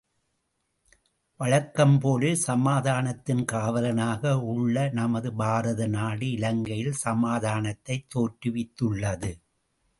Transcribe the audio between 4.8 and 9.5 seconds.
நமது பாரதநாடு இலங்கையில் சமாதானத்தைத் தோற்றுவித்துள்ளது.